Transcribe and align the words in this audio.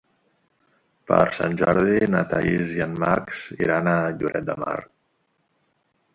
Per 1.11 1.19
Sant 1.39 1.53
Jordi 1.59 2.07
na 2.13 2.23
Thaís 2.31 2.73
i 2.79 2.83
en 2.87 2.97
Max 3.05 3.45
iran 3.67 3.93
a 3.93 3.95
Lloret 4.19 4.49
de 4.51 4.59
Mar. 4.65 4.77